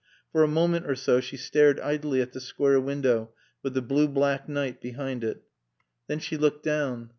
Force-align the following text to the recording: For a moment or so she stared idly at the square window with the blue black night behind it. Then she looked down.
For 0.31 0.41
a 0.41 0.47
moment 0.47 0.87
or 0.89 0.95
so 0.95 1.19
she 1.19 1.37
stared 1.37 1.79
idly 1.79 2.21
at 2.23 2.31
the 2.31 2.41
square 2.41 2.79
window 2.79 3.33
with 3.61 3.75
the 3.75 3.83
blue 3.83 4.07
black 4.07 4.49
night 4.49 4.81
behind 4.81 5.23
it. 5.23 5.43
Then 6.07 6.17
she 6.17 6.37
looked 6.37 6.63
down. 6.63 7.09